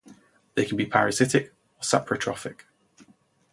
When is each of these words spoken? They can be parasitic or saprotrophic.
They 0.55 0.65
can 0.65 0.77
be 0.77 0.87
parasitic 0.87 1.53
or 1.77 1.81
saprotrophic. 1.83 2.61